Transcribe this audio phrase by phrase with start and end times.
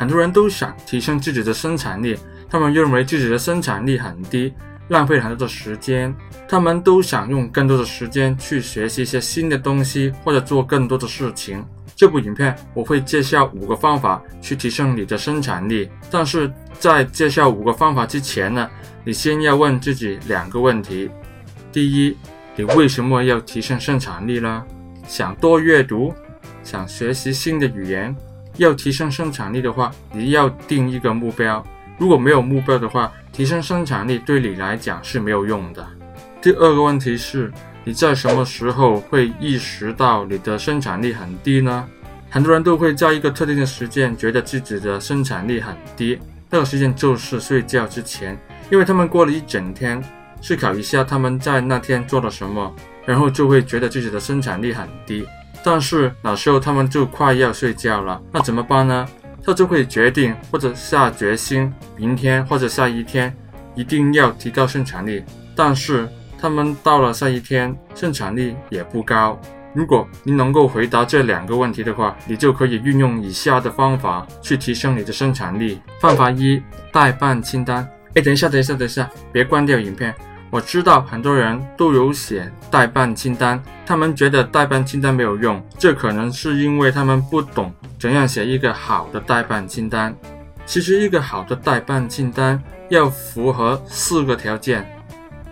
[0.00, 2.18] 很多人都想提升自己的生产力，
[2.48, 4.50] 他们认为自己的生产力很低，
[4.88, 6.14] 浪费很多的时间。
[6.48, 11.62] 他们都想用更多的时间去学习一些新的东西，或者做更多的事情。
[11.94, 18.70] 这部影片我会介绍五个方法去提升你的生产力，但是在介绍五个方法之前呢，
[19.04, 21.10] 你先要问自己两个问题：
[21.70, 22.16] 第一，
[22.56, 24.64] 你为什么要提升生产力呢？
[25.06, 26.14] 想多阅读，
[26.64, 28.16] 想学习新的语言。
[28.60, 31.64] 要提升生产力的话，你要定一个目标。
[31.96, 35.86] 如果没有目标的话，提升生产力对你来讲是没有用的。
[36.42, 37.50] 第二个问题是，
[37.84, 41.88] 你在什么时候会意识到你的生产力很低呢？
[42.28, 46.18] 很多人都会在一个特定的时间觉得自己的生产力很低，
[46.50, 48.38] 那个时间就是睡觉之前，
[48.70, 50.02] 因为他们过了一整天，
[50.42, 52.70] 思考一下他们在那天做了什么，
[53.06, 55.24] 然后就会觉得自己的生产力很低。
[55.62, 59.06] 但是那时候他们就快要睡觉了，那怎么办呢？
[59.44, 63.34] 他就会决定或者下决心，明天或者下一天
[63.74, 66.08] 一定要提高生产力，但是。
[66.42, 69.38] 他们到了下一天，生产力也不高。
[69.74, 75.78] 如果你能够回答这两个问题的话，你就可以运用以下的方法去提升你的生产力。
[76.00, 77.86] 方法一：待办清单。
[78.14, 80.14] 哎，等一下，等一下，等一下，别关掉影片。
[80.50, 90.14] 我知道很多人都有写待办清单，他们觉得待办清单没有用，这可能是因为他们不懂怎样写一个好的待办清单。
[90.66, 94.84] 其实，一个好的待办清单要符合四个条件。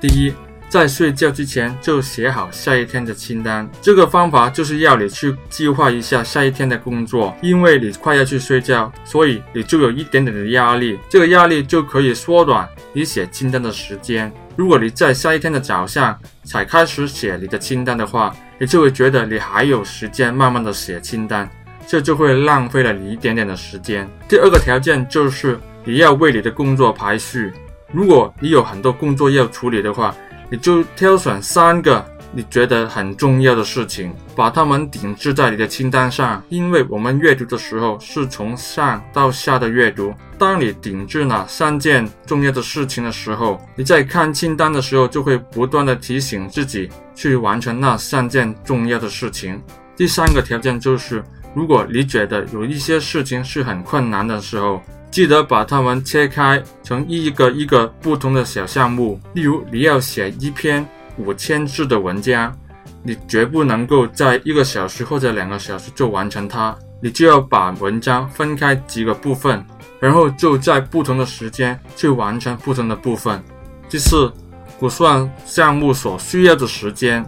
[0.01, 0.33] 第一，
[0.69, 14.33] 在睡觉之前就写好下一天的清单，这个方法就是要你去计划一下下一天的工作，因为你快要去睡觉，所以你就有一点点的压力，这个压力就可以缩短你写清单的时间。
[14.59, 21.49] 如果你在下一天的早上才开始写你的清单的话，你就会觉得你还有时间慢慢的写清单，
[21.87, 24.11] 这就会浪费了你一点点的时间。
[24.29, 27.53] 第二个条件就是你要为你的工作排序，
[27.93, 30.13] 如果你有很多工作要处理的话。
[30.51, 36.43] 你就挑选三个你觉得很重要的事情，把它们顶置在你的清单上。
[36.49, 40.13] 因为我们阅读的时候是从上到下的阅读。
[40.39, 49.61] 当你顶置了三件重要的事情的时候，你在看清单的时候就会不断地提醒自己去完成那三件重要的事情。
[49.97, 51.25] 第三个条件就是，
[51.55, 54.81] 如果你觉得有一些事情是很困难的时候，
[55.11, 59.19] 记得把它们切开成一个一个不同的小项目。
[59.35, 60.87] 例如，你要写一篇
[61.19, 62.57] 五千字的文章，
[63.03, 66.77] 你绝不能够在一个小时或者两个小时就完成它。
[67.01, 69.65] 你就要把文章分开几个部分，
[70.01, 73.41] 然后就在不同的时间去完成不同的部分。
[73.89, 74.33] 第四，
[74.81, 77.25] 估算项目所需要的时间，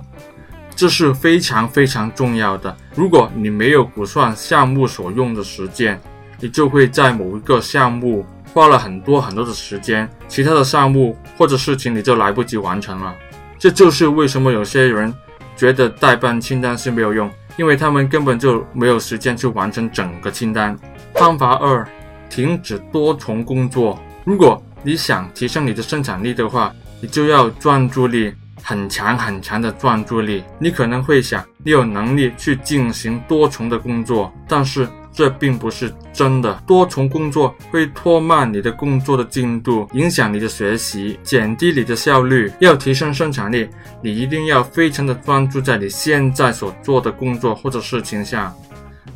[0.75, 2.77] 这是非常非常重要的。
[2.97, 6.01] 如果你没有估算项目所用的时间，
[6.41, 13.15] 你就会在某一个项目花了很多很多的时间，其他的项目或者事情你就来不及完成了。
[13.61, 15.15] 这就是为什么有些人
[15.55, 20.75] 觉得代办清单是没有用，因为他们根本就没有时间去完成整个清单。
[21.13, 21.87] 方法二，
[22.31, 24.01] 停止多重工作。
[24.25, 28.33] 如果你想提升你的生产力的话，你就要专注力
[28.63, 30.43] 很强很强的专注力。
[30.59, 34.89] 你可能会想，你有能力去进行多重的工作，但是。
[35.13, 36.53] 这并不是真的。
[36.67, 42.51] 多重工作会拖慢你的工作的进度，影响你的学习，减低你的效率。
[42.61, 43.69] 要提升生产力，
[44.03, 48.55] 你一定要非常的专注在你现在所做的工作或者事情上，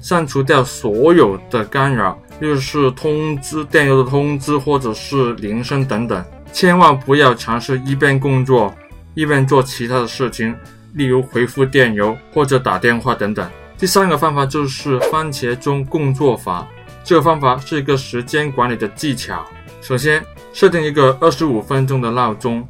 [0.00, 6.25] 删除掉所有的干扰，就是通知、电邮的通知或者是铃声等等。
[6.53, 8.72] 千万不要尝试一边工作
[9.15, 10.55] 一边做其他的事情，
[10.93, 13.49] 例如回复电邮或者打电话等等。
[13.77, 16.67] 第三个方法就是番茄钟工作法。
[17.03, 19.45] 这个方法是一个时间管理的技巧。
[19.83, 22.67] 首先，设定一个二十五分钟的闹钟，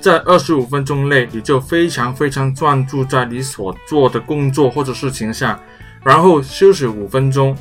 [0.00, 5.58] 在二十五分钟内，你就非常非常专注在你所做的工作或者事情上，
[6.02, 7.56] 然后休息五分钟，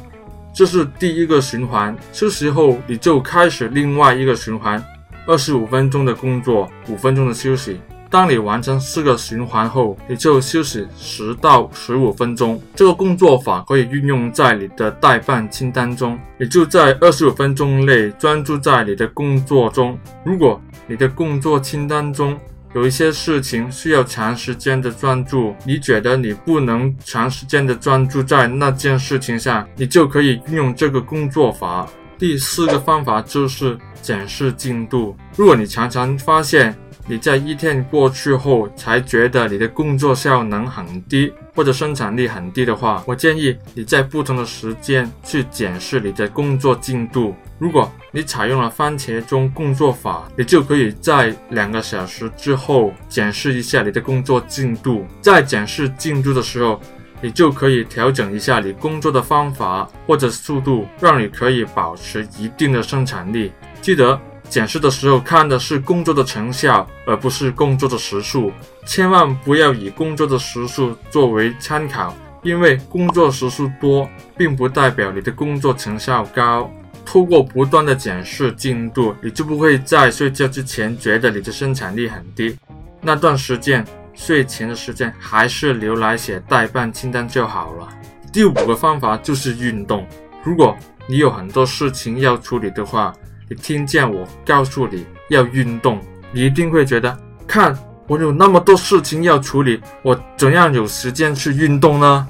[0.53, 1.95] 这是第一个循环。
[2.11, 4.83] 休息后，你就开始另外一个循环，
[5.25, 7.80] 二十五分钟的工作，五分钟的休息。
[8.09, 12.59] 当你完成四个循环后，你就休息十到十五分钟。
[12.75, 19.97] 这个工作法可以运用在你的待办清单中，你就在二十五分钟内专注在你的工作中。
[20.25, 22.35] 如果你的工作清单中
[22.73, 31.88] 有一些事情需要长时间的专注，你觉得你不能长时间的专注在那件事情上，你就可以运用这个工作法。
[32.17, 35.15] 第四个方法就是检视进度。
[35.38, 36.75] 如果你常常发现，
[37.09, 47.33] 你在一天过去后才觉得你的工作效能很低或者生产力很低的话，我建议你在不同的时间去检视你的工作进度。
[47.57, 55.03] 如果你采用了番茄钟工作法，你就可以在两个小时之后检视一下你的工作进度。
[55.19, 56.79] 在检视进度的时候，
[57.21, 63.51] 你就可以调整一下你工作的方法或者速度，让你可以保持一定的生产力。
[63.81, 64.21] 记得。
[64.50, 68.51] 检视的时候看的是工作的成效，而不是工作的时数。
[68.86, 76.69] 千万不要以工作的时数作为参考，因为工作时数多，并不代表你的工作成效高。
[77.06, 82.57] 通过不断的检视进度，你就不会在睡觉之前觉得你的生产力很低。
[83.01, 87.88] 那段时间，睡前的时间还是留来写待办清单就好了。
[88.31, 90.07] 第五个方法就是运动。
[90.44, 90.75] 如果
[91.07, 93.12] 你有很多事情要处理的话，
[93.50, 96.00] 你听见我告诉你要运动，
[96.31, 97.18] 你一定会觉得，
[97.48, 97.75] 看
[98.06, 102.28] 我有那么多事情要处理，我怎样有时间去运动呢？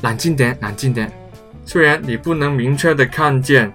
[0.00, 1.12] 冷静点，冷静点。
[1.66, 3.70] 虽然你不能明确的看见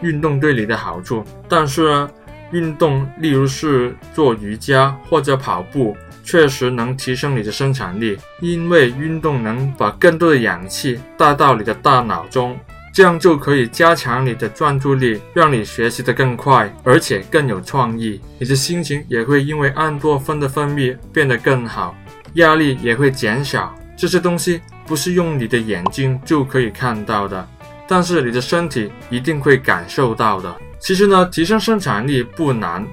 [0.00, 2.08] 运动对你的好处，但是，
[2.52, 12.56] 运动，例如是做瑜伽或者跑步，确实能提升你的生产力，因为运动能把更多的氧气带到你的大脑中。
[12.92, 18.20] 这样就可以加强你的专注力，让你学习得更快，而且更有创意。
[18.38, 21.96] 你的心情也会因为安多酚的分泌变得更好，
[22.34, 23.72] 压力也会减少。
[23.96, 27.48] 这些东西不是用你的眼睛就可以看到的，
[27.86, 30.52] 但是你的身体一定会感受到的。
[30.80, 32.84] 其实呢，提升生产力不难，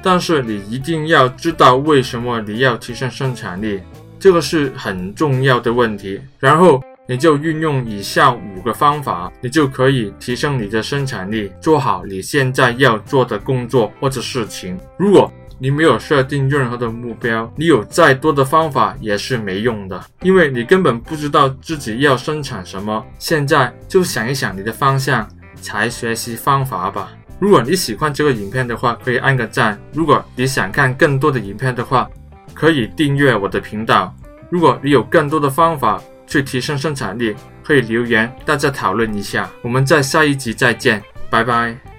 [0.00, 3.80] 但是你一定要知道为什么你要提升生产力，
[4.18, 6.20] 这个是很重要的问题。
[6.38, 6.80] 然后。
[7.10, 14.78] 你就运用以下五个方法，你就可以提升你的生产力，做好你现在要做的工作或者事情。
[14.96, 15.28] 如果
[15.58, 23.04] 你没有设定任何的目标，你有再多的方法也是没用的，因为你根本不知道自己要生产什么。
[23.18, 25.28] 现在就想一想你的方向，
[25.60, 27.10] 才学习方法吧。
[27.40, 29.76] 如果你喜欢这个影片的话，可以按个赞。
[29.92, 32.08] 如果你想看更多的影片的话，
[32.54, 34.14] 可以订阅我的频道。
[34.48, 39.50] 如果你有更多的方法，去提升生产力，可以留言，大家讨论一下。
[39.60, 41.89] 我们在下一集再见，拜拜。